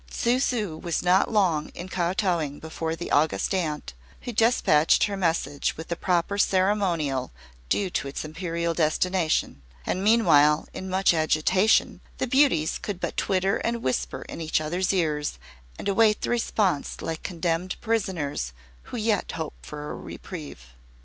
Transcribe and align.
Tsu 0.09 0.37
ssu 0.39 0.79
was 0.81 1.03
not 1.03 1.29
long 1.31 1.69
in 1.75 1.87
kotowing 1.87 2.57
before 2.59 2.95
the 2.95 3.11
August 3.11 3.53
Aunt, 3.53 3.93
who 4.21 4.31
despatched 4.31 5.03
her 5.03 5.15
message 5.15 5.77
with 5.77 5.89
the 5.89 5.95
proper 5.95 6.39
ceremonial 6.39 7.31
due 7.69 7.91
to 7.91 8.07
its 8.07 8.25
Imperial 8.25 8.73
destination; 8.73 9.61
and 9.85 10.03
meanwhile, 10.03 10.67
in 10.73 10.89
much 10.89 11.13
agitation, 11.13 12.01
the 12.17 12.25
beauties 12.25 12.79
could 12.79 12.99
but 12.99 13.15
twitter 13.15 13.57
and 13.57 13.83
whisper 13.83 14.23
in 14.23 14.41
each 14.41 14.59
other's 14.59 14.91
ears, 14.91 15.37
and 15.77 15.87
await 15.87 16.21
the 16.21 16.31
response 16.31 16.99
like 17.03 17.21
condemned 17.21 17.75
prisoners 17.79 18.53
who 18.85 18.97
yet 18.97 19.33
hope 19.33 19.53
for 19.61 19.95
reprieve. 19.95 20.73